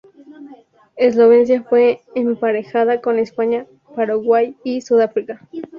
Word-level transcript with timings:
Eslovenia 0.95 1.61
fue 1.61 2.01
emparejada 2.15 3.01
con 3.01 3.19
España, 3.19 3.67
Paraguay 3.95 4.55
y 4.63 4.81
Sudáfrica. 4.81 5.47